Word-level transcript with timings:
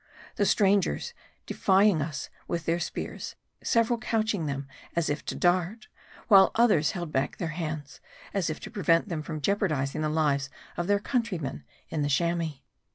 The 0.37 0.47
strangers 0.47 1.13
defying 1.45 2.01
us 2.01 2.31
with 2.47 2.65
their 2.65 2.79
spears; 2.79 3.35
several 3.63 3.99
couching 3.99 4.47
them 4.47 4.67
as 4.95 5.11
if 5.11 5.23
to 5.25 5.35
dart; 5.35 5.89
while 6.27 6.49
others 6.55 6.93
held 6.93 7.11
back 7.11 7.37
their 7.37 7.49
hands, 7.49 8.01
as 8.33 8.49
if 8.49 8.59
to 8.61 8.71
prevent 8.71 9.09
them 9.09 9.21
from 9.21 9.41
jeopardizing 9.41 10.01
the 10.01 10.09
lives 10.09 10.49
of 10.75 10.87
their 10.87 10.97
countrymen 10.99 11.63
in 11.89 12.01
the 12.01 12.09
Chamois. 12.09 12.61